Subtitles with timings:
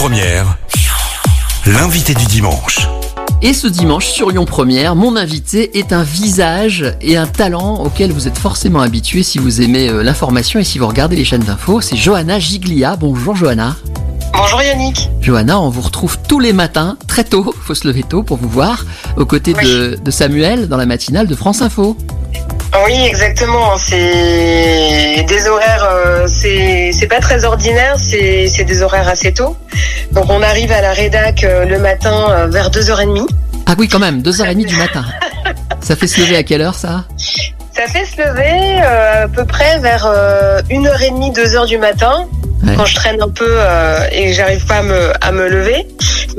[0.00, 0.56] Première,
[1.66, 2.88] l'invité du dimanche.
[3.42, 8.10] Et ce dimanche sur Lyon Première, mon invité est un visage et un talent auquel
[8.10, 11.42] vous êtes forcément habitué si vous aimez euh, l'information et si vous regardez les chaînes
[11.42, 11.82] d'infos.
[11.82, 12.96] C'est Johanna Giglia.
[12.96, 13.76] Bonjour Johanna.
[14.32, 15.10] Bonjour Yannick.
[15.20, 18.48] Johanna, on vous retrouve tous les matins, très tôt, faut se lever tôt pour vous
[18.48, 18.86] voir,
[19.18, 19.64] aux côtés Oui.
[19.66, 21.94] de, de Samuel dans la matinale de France Info.
[22.86, 23.76] Oui, exactement.
[23.76, 29.56] C'est des horaires, euh, c'est c'est pas très ordinaire, c'est c'est des horaires assez tôt.
[30.12, 33.26] Donc on arrive à la rédac euh, le matin euh, vers 2h30.
[33.66, 35.04] Ah oui, quand même, 2h30 du matin.
[35.80, 37.04] Ça fait se lever à quelle heure ça?
[37.72, 42.26] Ça fait se lever euh, à peu près vers euh, 1h30, 2h du matin.
[42.66, 42.74] Ouais.
[42.76, 45.86] Quand je traîne un peu euh, et que j'arrive pas à me, à me lever.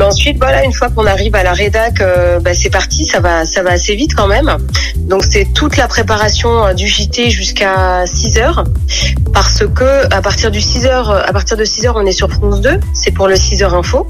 [0.02, 3.20] Mais ensuite, voilà, une fois qu'on arrive à la rédac, euh, bah, c'est parti, ça
[3.20, 4.58] va, ça va assez vite quand même.
[4.98, 8.64] Donc c'est toute la préparation euh, du JT jusqu'à 6 heures,
[9.32, 12.32] parce que à partir du 6 heures, à partir de 6 heures, on est sur
[12.32, 14.08] France 2, c'est pour le 6 heures info.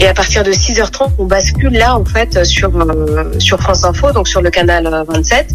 [0.00, 4.12] Et à partir de 6h30, on bascule là en fait sur euh, sur France Info,
[4.12, 5.48] donc sur le canal euh, 27.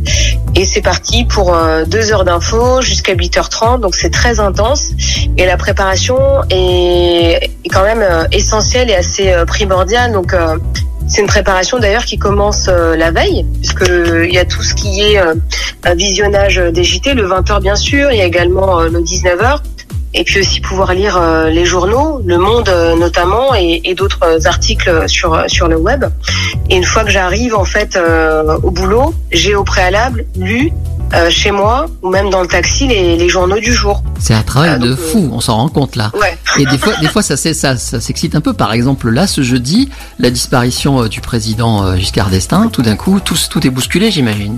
[0.56, 4.92] Et c'est parti pour euh, deux heures d'info jusqu'à 8h30, donc c'est très intense.
[5.38, 6.18] Et la préparation
[6.50, 10.12] est, quand même euh, essentielle et assez euh, primordiale.
[10.12, 10.58] Donc euh,
[11.08, 14.74] c'est une préparation d'ailleurs qui commence euh, la veille, puisque il y a tout ce
[14.74, 15.36] qui est euh,
[15.84, 19.60] un visionnage des JT, le 20h bien sûr, il y a également euh, le 19h.
[20.16, 24.20] Et puis aussi pouvoir lire euh, les journaux, Le Monde euh, notamment, et, et d'autres
[24.48, 26.06] articles sur euh, sur le web.
[26.70, 30.72] Et une fois que j'arrive en fait euh, au boulot, j'ai au préalable lu
[31.14, 34.04] euh, chez moi ou même dans le taxi les, les journaux du jour.
[34.20, 36.12] C'est un travail donc, de euh, fou, on s'en rend compte là.
[36.14, 36.38] Ouais.
[36.60, 38.54] Et des fois, des fois ça, ça, ça s'excite un peu.
[38.54, 42.96] Par exemple, là, ce jeudi, la disparition euh, du président euh, Giscard d'Estaing, tout d'un
[42.96, 44.58] coup, tout, tout est bousculé, j'imagine.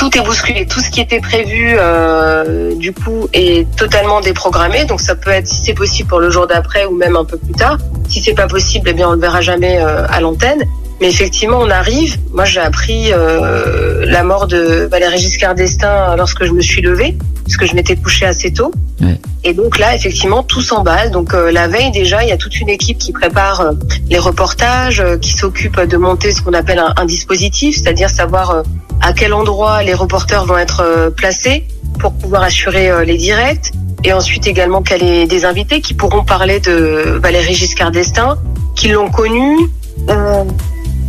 [0.00, 4.86] Tout est bousculé, tout ce qui était prévu euh, du coup est totalement déprogrammé.
[4.86, 7.36] Donc ça peut être si c'est possible pour le jour d'après ou même un peu
[7.36, 7.76] plus tard.
[8.08, 10.64] Si c'est pas possible, eh bien on le verra jamais euh, à l'antenne.
[11.00, 12.18] Mais effectivement, on arrive.
[12.32, 17.16] Moi, j'ai appris euh, la mort de Valéry Giscard d'Estaing lorsque je me suis levée,
[17.44, 18.70] puisque je m'étais couchée assez tôt.
[19.00, 19.18] Ouais.
[19.44, 21.10] Et donc là, effectivement, tout s'emballe.
[21.10, 23.72] Donc euh, la veille déjà, il y a toute une équipe qui prépare euh,
[24.10, 28.50] les reportages, euh, qui s'occupe de monter ce qu'on appelle un, un dispositif, c'est-à-dire savoir
[28.50, 28.62] euh,
[29.00, 31.64] à quel endroit les reporters vont être placés
[31.98, 33.72] pour pouvoir assurer les directs.
[34.04, 38.36] Et ensuite également les- des invités qui pourront parler de Valéry Giscard d'Estaing,
[38.76, 39.56] qui l'ont connu.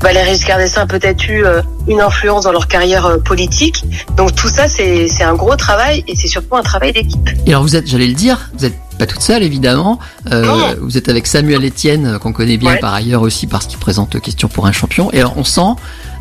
[0.01, 3.83] Valéry Giscard d'Estaing a peut-être eu euh, une influence dans leur carrière euh, politique.
[4.17, 7.29] Donc tout ça, c'est un gros travail et c'est surtout un travail d'équipe.
[7.45, 9.99] Et alors, vous êtes, j'allais le dire, vous êtes pas toute seule, évidemment.
[10.31, 12.79] Euh, vous êtes avec Samuel Etienne, euh, qu'on connaît bien Ouais.
[12.79, 15.11] par ailleurs aussi parce qu'il présente Question pour un champion.
[15.13, 15.61] Et alors, on sent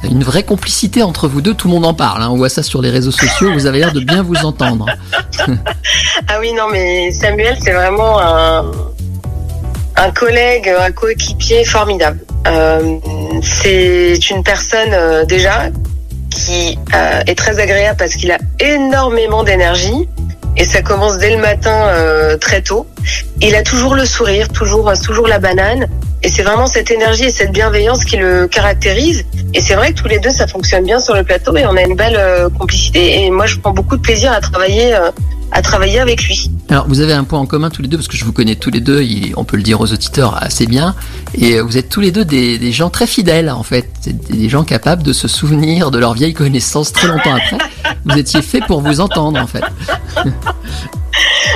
[0.04, 1.54] une vraie complicité entre vous deux.
[1.54, 2.22] Tout le monde en parle.
[2.22, 2.28] hein.
[2.30, 3.50] On voit ça sur les réseaux sociaux.
[3.52, 4.86] Vous avez l'air de bien vous entendre.
[6.28, 8.64] Ah oui, non, mais Samuel, c'est vraiment un,
[9.96, 12.20] un collègue, un coéquipier formidable.
[12.46, 12.98] Euh,
[13.42, 15.68] c'est une personne euh, déjà
[16.30, 20.08] qui euh, est très agréable parce qu'il a énormément d'énergie
[20.56, 22.86] et ça commence dès le matin euh, très tôt.
[23.40, 25.86] Il a toujours le sourire, toujours, toujours la banane.
[26.22, 29.24] Et c'est vraiment cette énergie et cette bienveillance qui le caractérise.
[29.54, 31.76] Et c'est vrai que tous les deux, ça fonctionne bien sur le plateau et on
[31.76, 33.24] a une belle euh, complicité.
[33.24, 35.10] Et moi, je prends beaucoup de plaisir à travailler, euh,
[35.52, 36.50] à travailler avec lui.
[36.68, 38.54] Alors, vous avez un point en commun tous les deux, parce que je vous connais
[38.56, 40.94] tous les deux, il- on peut le dire aux auditeurs assez bien,
[41.34, 43.88] et euh, vous êtes tous les deux des, des gens très fidèles, en fait,
[44.30, 47.58] des gens capables de se souvenir de leur vieille connaissance très longtemps après.
[48.04, 49.62] Vous étiez fait pour vous entendre, en fait.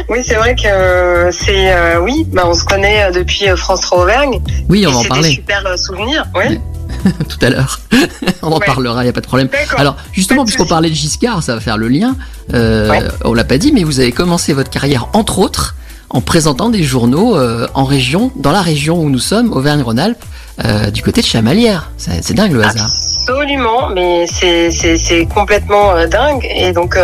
[0.09, 4.03] Oui, c'est vrai que euh, c'est euh, oui, bah, on se connaît depuis France 3
[4.03, 4.41] Auvergne.
[4.69, 6.25] Oui, on et va en c'est des parler super souvenirs.
[6.35, 6.59] Oui.
[7.29, 7.81] tout à l'heure.
[8.43, 8.67] on en Ouais.
[8.67, 9.49] parlera, il n'y a pas de problème.
[9.77, 12.17] Alors, justement, puisqu'on parlait de Giscard, ça va faire le lien.
[12.55, 13.03] Euh, Ouais.
[13.25, 15.75] On l'a pas dit, mais vous avez commencé votre carrière, entre autres,
[16.11, 20.23] en présentant des journaux euh, en région, dans la région où nous sommes, Auvergne-Rhône-Alpes,
[20.65, 21.91] euh, du côté de Chamalières.
[21.97, 22.87] C'est c'est dingue le hasard.
[22.87, 26.47] Absolument, mais c'est complètement euh, dingue.
[26.55, 26.97] Et donc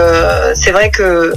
[0.54, 1.32] c'est vrai que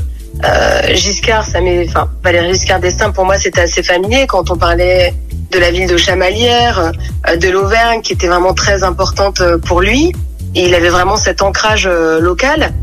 [0.93, 5.13] Giscard, ça m'est, enfin Valéry Giscard d'Estaing pour moi c'était assez familier quand on parlait
[5.53, 6.91] de la ville de Chamalières,
[7.27, 10.11] euh, de l'Auvergne qui était vraiment très importante euh, pour lui.
[10.55, 12.73] Et il avait vraiment cet ancrage euh, local.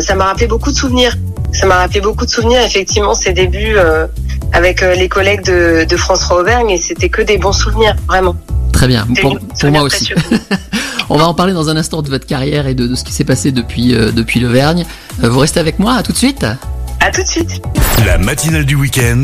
[0.00, 1.16] Ça m'a rappelé beaucoup de souvenirs.
[1.52, 3.76] Ça m'a rappelé beaucoup de souvenirs, effectivement, ses débuts
[4.52, 8.34] avec les collègues de, de France 3 Auvergne, et c'était que des bons souvenirs, vraiment.
[8.72, 9.38] Très bien, pour,
[9.70, 10.12] moi aussi.
[11.10, 13.12] On va en parler dans un instant de votre carrière et de, de ce qui
[13.12, 14.84] s'est passé depuis, euh, depuis l'Auvergne.
[15.18, 16.46] Vous restez avec moi, à tout de suite.
[17.00, 17.62] À tout de suite.
[18.04, 19.22] La matinale du week-end,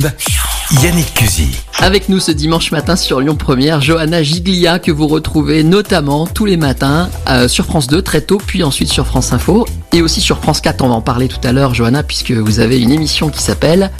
[0.82, 1.50] Yannick Cusy.
[1.80, 6.44] Avec nous ce dimanche matin sur Lyon Première, Johanna Giglia que vous retrouvez notamment tous
[6.46, 10.20] les matins euh, sur France 2 très tôt, puis ensuite sur France Info et aussi
[10.20, 10.82] sur France 4.
[10.84, 13.90] On va en parler tout à l'heure, Johanna, puisque vous avez une émission qui s'appelle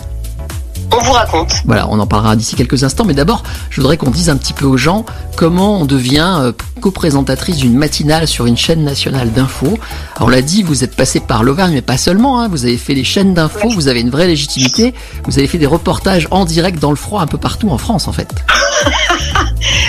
[0.93, 1.53] On vous raconte.
[1.65, 4.53] Voilà, on en parlera d'ici quelques instants, mais d'abord, je voudrais qu'on dise un petit
[4.53, 5.05] peu aux gens
[5.37, 9.79] comment on devient euh, co-présentatrice d'une matinale sur une chaîne nationale d'infos.
[10.21, 12.95] On l'a dit, vous êtes passé par l'Auvergne, mais pas seulement, hein, vous avez fait
[12.95, 14.95] les chaînes d'infos, vous avez une vraie légitimité,
[15.25, 18.09] vous avez fait des reportages en direct dans le froid un peu partout en France
[18.09, 18.29] en fait.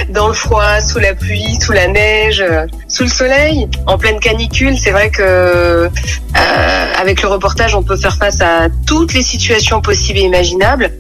[0.10, 4.20] dans le froid, sous la pluie, sous la neige, euh, sous le soleil, en pleine
[4.20, 4.78] canicule.
[4.78, 5.90] C'est vrai que euh,
[7.00, 10.92] avec le reportage, on peut faire face à toutes les situations possibles et imaginables.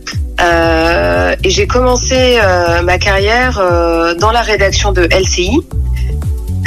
[0.41, 5.61] Euh, et j'ai commencé euh, ma carrière euh, dans la rédaction de LCI.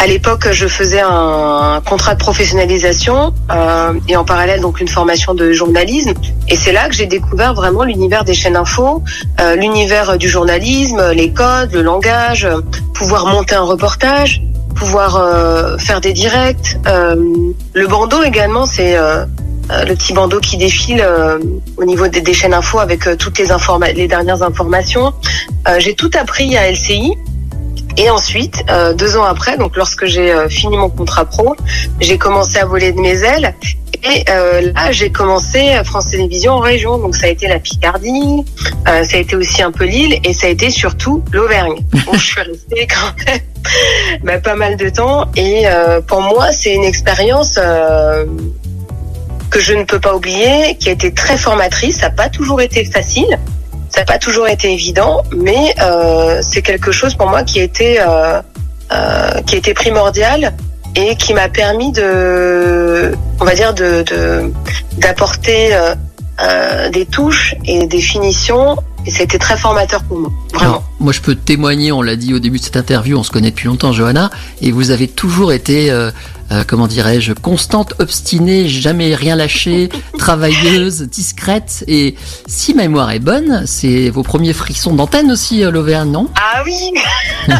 [0.00, 5.34] À l'époque, je faisais un contrat de professionnalisation euh, et en parallèle donc une formation
[5.34, 6.12] de journalisme.
[6.48, 9.02] Et c'est là que j'ai découvert vraiment l'univers des chaînes info,
[9.40, 12.60] euh, l'univers du journalisme, les codes, le langage, euh,
[12.94, 14.40] pouvoir monter un reportage,
[14.78, 16.78] pouvoir euh, faire des directs.
[16.86, 17.16] Euh,
[17.74, 19.24] le bandeau également, c'est euh,
[19.68, 21.04] le petit bandeau qui défile
[21.76, 23.48] au niveau des, des, chaînes info avec toutes les,
[23.94, 25.12] les dernières informations.
[25.78, 27.14] j'ai tout appris à LCI.
[27.98, 31.56] Et ensuite, euh, deux ans après, donc lorsque j'ai euh, fini mon contrat pro,
[32.00, 33.56] j'ai commencé à voler de mes ailes.
[34.04, 36.98] Et euh, là, j'ai commencé France Télévisions en région.
[36.98, 38.44] Donc ça a été la Picardie,
[38.86, 41.80] ça a été aussi un peu Lille, et ça a été surtout l'Auvergne.
[42.12, 43.40] où je suis restée quand même
[44.22, 45.28] bah, pas mal de temps.
[45.34, 45.64] Et
[46.06, 47.58] pour moi, c'est une expérience
[49.50, 51.96] que je ne peux pas oublier, qui a été très formatrice.
[51.96, 53.36] Ça n'a pas toujours été facile.
[53.98, 57.64] Ça n'a pas toujours été évident, mais euh, c'est quelque chose pour moi qui a
[57.64, 58.40] été, euh,
[58.92, 60.54] euh, qui a été primordial
[60.94, 64.04] et qui m'a permis de, on va dire, de
[64.98, 65.76] d'apporter
[66.92, 70.70] des touches et des finitions et ça a été très formateur pour moi, vraiment.
[70.70, 73.30] Alors, moi, je peux témoigner, on l'a dit au début de cette interview, on se
[73.30, 74.30] connaît depuis longtemps, Johanna,
[74.60, 76.10] et vous avez toujours été, euh,
[76.52, 82.16] euh, comment dirais-je, constante, obstinée, jamais rien lâché, travailleuse, discrète, et
[82.46, 86.28] si ma mémoire est bonne, c'est vos premiers frissons d'antenne aussi, euh, l'Auvergne, non?
[86.36, 86.92] Ah oui.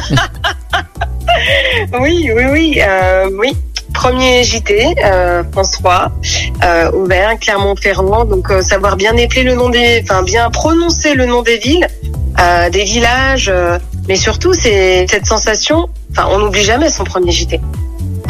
[2.01, 3.53] Oui, oui, oui, euh, oui
[3.99, 6.13] premier JT, euh, France 3,
[6.63, 8.25] euh, Auvergne, Clermont-Ferrand.
[8.27, 11.89] Donc euh, savoir bien épeler le nom des, enfin bien prononcer le nom des villes,
[12.41, 13.53] euh, des villages,
[14.07, 15.89] mais surtout c'est cette sensation.
[16.13, 17.61] Enfin, on n'oublie jamais son premier JT.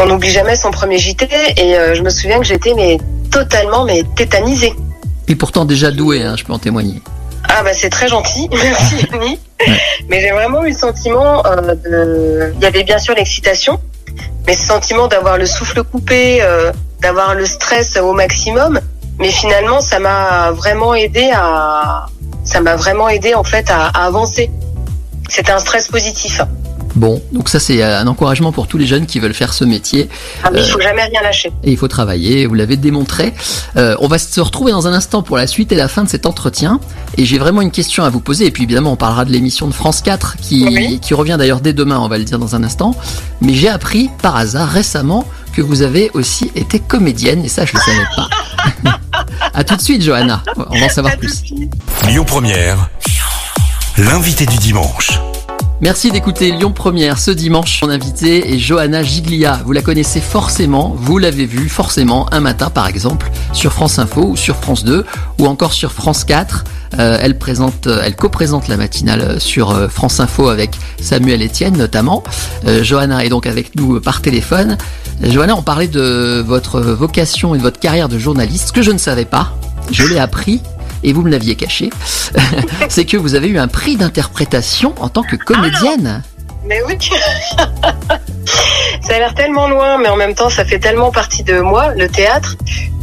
[0.00, 1.28] On n'oublie jamais son premier JT
[1.58, 2.96] et je me souviens que j'étais mais
[3.30, 4.72] totalement mais tétanisée.
[5.26, 7.02] Et pourtant déjà douée, hein, je peux en témoigner.
[7.46, 9.06] Ah bah c'est très gentil, merci.
[9.12, 9.38] Ouais.
[10.08, 12.54] Mais j'ai vraiment eu le sentiment de.
[12.56, 13.78] Il y avait bien sûr l'excitation,
[14.48, 18.80] mais ce sentiment d'avoir le souffle coupé, euh, d'avoir le stress au maximum.
[19.18, 22.06] Mais finalement, ça m'a vraiment aidé à,
[22.44, 24.50] ça m'a vraiment aidé en fait à, avancer.
[25.28, 26.40] C'était un stress positif.
[26.98, 30.08] Bon, donc ça c'est un encouragement pour tous les jeunes qui veulent faire ce métier.
[30.42, 31.52] Ah mais il faut jamais rien lâcher.
[31.62, 33.34] Et il faut travailler, vous l'avez démontré.
[33.76, 36.08] Euh, on va se retrouver dans un instant pour la suite et la fin de
[36.08, 36.80] cet entretien.
[37.16, 38.46] Et j'ai vraiment une question à vous poser.
[38.46, 40.98] Et puis évidemment, on parlera de l'émission de France 4 qui, oui.
[41.00, 42.96] qui revient d'ailleurs dès demain, on va le dire dans un instant.
[43.42, 47.76] Mais j'ai appris par hasard récemment que vous avez aussi été comédienne et ça je
[47.76, 48.98] ne savais pas.
[49.54, 51.44] à tout de suite Johanna, on va en savoir plus.
[52.08, 52.90] Lyon Première,
[53.98, 55.20] l'invité du dimanche.
[55.80, 57.80] Merci d'écouter Lyon Première ce dimanche.
[57.82, 59.60] Mon invité est Johanna Giglia.
[59.64, 64.22] Vous la connaissez forcément, vous l'avez vue forcément un matin par exemple sur France Info
[64.22, 65.06] ou sur France 2
[65.38, 66.64] ou encore sur France 4.
[66.98, 72.24] Euh, elle présente, elle co-présente la matinale sur euh, France Info avec Samuel Etienne notamment.
[72.66, 74.78] Euh, Johanna est donc avec nous par téléphone.
[75.22, 78.90] Johanna, on parlait de votre vocation et de votre carrière de journaliste, ce que je
[78.90, 79.56] ne savais pas.
[79.92, 80.60] Je l'ai appris
[81.02, 81.90] et vous me l'aviez caché,
[82.88, 86.22] c'est que vous avez eu un prix d'interprétation en tant que comédienne.
[86.24, 86.98] Ah mais oui
[89.00, 91.94] Ça a l'air tellement loin, mais en même temps, ça fait tellement partie de moi,
[91.94, 92.56] le théâtre.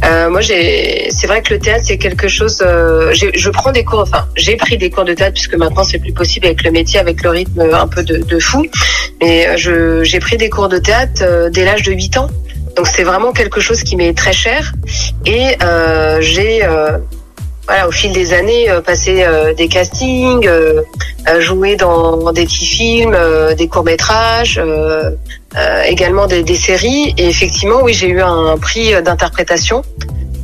[0.04, 2.62] Euh, moi, j'ai, c'est vrai que le théâtre, c'est quelque chose.
[2.64, 5.98] Euh, je prends des cours, enfin, j'ai pris des cours de théâtre puisque maintenant c'est
[5.98, 8.66] plus possible avec le métier, avec le rythme un peu de, de fou.
[9.20, 12.28] Mais je, j'ai pris des cours de théâtre euh, dès l'âge de 8 ans.
[12.76, 14.74] Donc c'est vraiment quelque chose qui m'est très cher.
[15.24, 16.62] Et euh, j'ai
[17.66, 20.82] voilà, au fil des années, euh, passer euh, des castings, euh,
[21.40, 23.16] jouer dans, dans, des petits films,
[23.58, 24.60] des courts métrages,
[25.86, 27.14] également des, des, séries.
[27.18, 29.82] Et effectivement, oui, j'ai eu un prix d'interprétation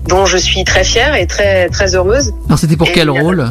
[0.09, 2.33] dont je suis très fière et très très heureuse.
[2.49, 3.47] Alors c'était pour et, quel rôle?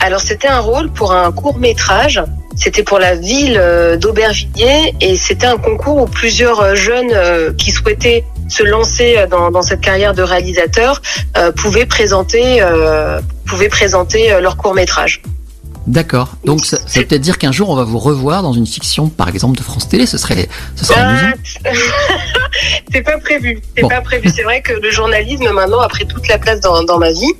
[0.00, 2.22] Alors c'était un rôle pour un court métrage.
[2.56, 3.60] C'était pour la ville
[4.00, 7.12] d'Aubervilliers et c'était un concours où plusieurs jeunes
[7.58, 11.02] qui souhaitaient se lancer dans, dans, cette carrière de réalisateur
[11.36, 15.22] euh, pouvaient présenter, euh, pouvaient présenter euh, leur court métrage.
[15.86, 16.34] D'accord.
[16.44, 19.08] Donc ça, ça veut peut-être dire qu'un jour on va vous revoir dans une fiction,
[19.08, 20.06] par exemple de France Télé.
[20.06, 21.32] Ce serait, ce serait amusant.
[22.92, 23.60] c'est pas prévu.
[23.76, 23.88] C'est bon.
[23.88, 24.28] pas prévu.
[24.34, 27.32] C'est vrai que le journalisme maintenant a pris toute la place dans, dans ma vie.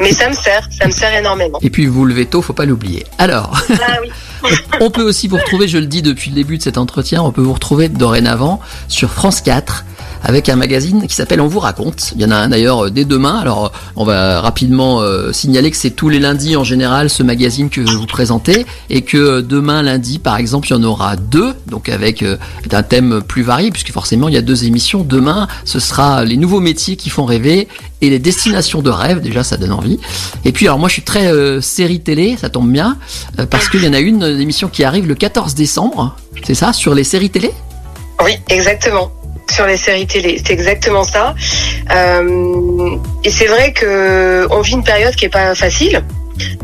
[0.00, 1.58] Mais ça me sert, ça me sert énormément.
[1.62, 3.06] Et puis vous vous levez tôt, faut pas l'oublier.
[3.18, 4.10] Alors, Ah oui.
[4.80, 7.30] on peut aussi vous retrouver, je le dis depuis le début de cet entretien, on
[7.30, 9.84] peut vous retrouver dorénavant sur France 4
[10.22, 12.12] avec un magazine qui s'appelle On vous raconte.
[12.14, 13.38] Il y en a un d'ailleurs euh, dès demain.
[13.38, 17.22] Alors euh, on va rapidement euh, signaler que c'est tous les lundis en général ce
[17.22, 21.54] magazine que vous présentez et que demain lundi par exemple il y en aura deux,
[21.66, 22.24] donc avec
[22.72, 25.02] un thème plus varié puisque forcément il y a deux émissions.
[25.02, 27.68] Demain ce sera les nouveaux métiers qui font rêver
[28.00, 29.20] et les destinations de rêve.
[29.20, 29.98] Déjà ça donne envie.
[30.44, 32.96] Et puis alors moi je suis très série télé, ça tombe bien
[33.50, 36.16] parce qu'il y en a une émission qui arrive le 14 décembre.
[36.44, 37.52] C'est ça sur les séries télé?
[38.24, 39.10] Oui, exactement.
[39.50, 41.34] Sur les séries télé, c'est exactement ça.
[41.94, 46.02] Euh, et c'est vrai que on vit une période qui est pas facile.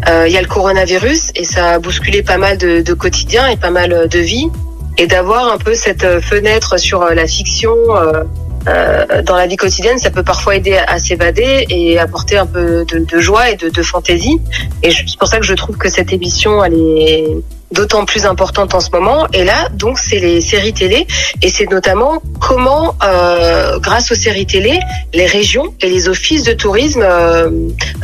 [0.08, 3.46] Euh, Il y a le coronavirus et ça a bousculé pas mal de, de quotidiens
[3.48, 4.50] et pas mal de vies.
[4.96, 8.24] Et d'avoir un peu cette fenêtre sur la fiction euh,
[8.66, 12.84] euh, dans la vie quotidienne, ça peut parfois aider à s'évader et apporter un peu
[12.84, 14.40] de, de joie et de, de fantaisie.
[14.82, 17.36] Et c'est pour ça que je trouve que cette émission, elle est
[17.72, 19.26] d'autant plus importante en ce moment.
[19.32, 21.06] Et là, donc, c'est les séries télé
[21.42, 24.80] et c'est notamment comment, euh, grâce aux séries télé,
[25.12, 27.50] les régions et les offices de tourisme euh,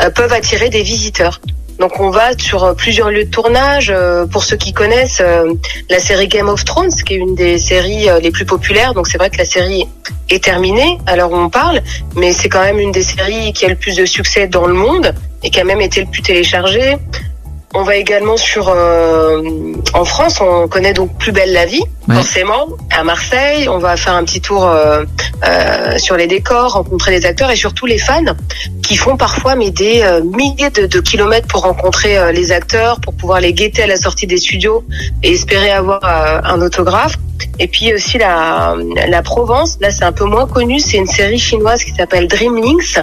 [0.01, 1.41] euh, peuvent attirer des visiteurs.
[1.81, 3.93] Donc on va sur euh, plusieurs lieux de tournage.
[3.95, 5.23] Euh, Pour ceux qui connaissent
[5.91, 8.95] la série Game of Thrones, qui est une des séries les plus populaires.
[8.95, 9.89] Donc c'est vrai que la série
[10.31, 11.83] est terminée à l'heure où on parle,
[12.15, 14.75] mais c'est quand même une des séries qui a le plus de succès dans le
[14.75, 16.97] monde et qui a même été le plus téléchargée.
[17.77, 19.43] On va également sur euh,
[19.95, 22.17] en France, on connaît donc Plus belle la vie, Ouais.
[22.17, 22.69] forcément.
[22.91, 25.05] À Marseille, on va faire un petit tour euh,
[25.49, 28.23] euh, sur les décors, rencontrer les acteurs et surtout les fans
[28.83, 33.41] qui font parfois mais des milliers de, de kilomètres pour rencontrer les acteurs, pour pouvoir
[33.41, 34.85] les guetter à la sortie des studios
[35.23, 37.17] et espérer avoir un autographe.
[37.59, 38.77] Et puis aussi la,
[39.09, 42.99] la Provence, là c'est un peu moins connu, c'est une série chinoise qui s'appelle Dreamlinks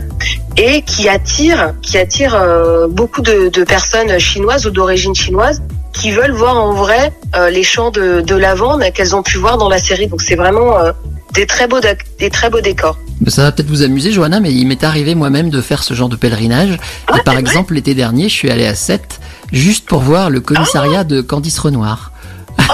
[0.57, 5.61] et qui attire, qui attire euh, beaucoup de, de personnes chinoises ou d'origine chinoise
[5.93, 9.57] qui veulent voir en vrai euh, les champs de, de lavande qu'elles ont pu voir
[9.57, 10.07] dans la série.
[10.07, 10.91] Donc c'est vraiment euh,
[11.33, 11.79] des très beaux
[12.19, 12.97] des très beaux décors.
[13.27, 16.09] Ça va peut-être vous amuser, Johanna, mais il m'est arrivé moi-même de faire ce genre
[16.09, 16.77] de pèlerinage.
[17.07, 19.19] Ah, et par exemple, l'été dernier, je suis allé à Sète
[19.51, 22.11] juste pour voir le commissariat de Candice Renoir.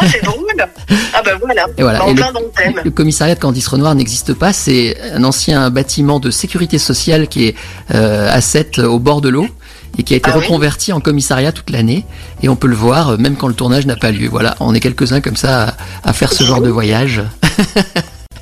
[0.01, 0.45] Oh c'est drôle.
[1.13, 1.65] Ah bah voilà.
[1.77, 2.03] Et voilà.
[2.03, 2.81] En Et le- plein dans le thème.
[2.83, 4.53] Le commissariat de Candice Renoir n'existe pas.
[4.53, 7.55] C'est un ancien bâtiment de sécurité sociale qui est
[7.93, 9.47] euh, à Sète, au bord de l'eau,
[9.97, 12.05] et qui a été Ah oui reconverti en commissariat toute l'année.
[12.43, 14.27] Et on peut le voir euh, même quand le tournage n'a pas lieu.
[14.27, 17.21] Voilà, on est quelques-uns comme ça à, à faire ce genre de voyage.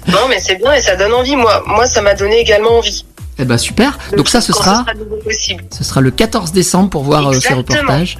[0.07, 1.35] Non mais c'est bien et ça donne envie.
[1.35, 3.05] Moi, moi ça m'a donné également envie.
[3.39, 3.97] Eh ben super.
[4.15, 4.85] Donc ça, ce sera,
[5.23, 5.63] possible.
[5.75, 7.79] ce sera le 14 décembre pour voir euh, ces Exactement.
[7.81, 8.17] reportages.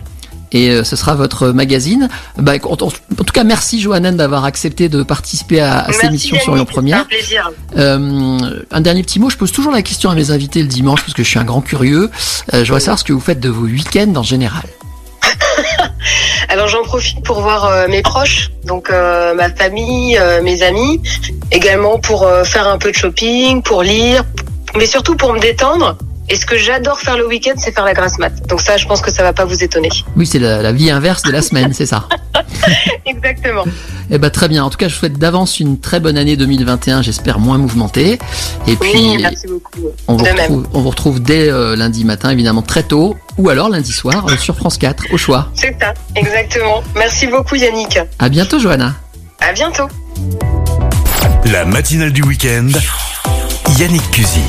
[0.56, 2.08] Et euh, ce sera votre magazine.
[2.38, 6.40] Bah, en, en tout cas, merci Johanna d'avoir accepté de participer à, à cette émission
[6.40, 7.06] sur Lyon Première.
[7.76, 8.40] Euh,
[8.72, 11.14] un dernier petit mot, je pose toujours la question à mes invités le dimanche parce
[11.14, 12.10] que je suis un grand curieux.
[12.54, 14.64] Euh, je voudrais savoir ce que vous faites de vos week-ends en général.
[16.50, 21.02] Alors j'en profite pour voir euh, mes proches, donc euh, ma famille, euh, mes amis,
[21.52, 24.24] également pour faire un peu de shopping, pour lire,
[24.78, 25.98] mais surtout pour me détendre.
[26.28, 28.32] Et ce que j'adore faire le week-end, c'est faire la grasse mat.
[28.48, 29.90] Donc ça, je pense que ça va pas vous étonner.
[30.16, 32.08] Oui, c'est la, la vie inverse de la semaine, c'est ça.
[33.06, 33.64] Exactement.
[34.10, 34.64] Eh ben très bien.
[34.64, 37.02] En tout cas, je vous souhaite d'avance une très bonne année 2021.
[37.04, 38.18] J'espère moins mouvementée.
[38.68, 39.80] Et puis, Oui, merci beaucoup.
[40.08, 40.38] on, vous de même.
[40.40, 44.26] retrouve, on vous retrouve dès euh, lundi matin, évidemment très tôt, ou alors lundi soir
[44.30, 45.50] euh, sur France 4, au choix.
[45.54, 46.84] C'est ça, exactement.
[46.96, 48.00] Merci beaucoup Yannick.
[48.20, 48.94] À bientôt, Johanna.
[49.42, 49.88] À bientôt.
[51.52, 52.70] La matinale du week-end.
[53.78, 54.42] Yannick Cusy.